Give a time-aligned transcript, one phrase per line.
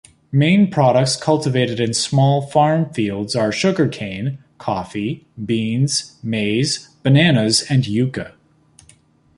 [0.31, 8.33] Main products cultivated in small farmfields are sugarcane, coffee, beans, maize, bananas and yuca.